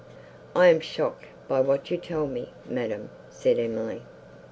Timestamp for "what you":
1.61-1.97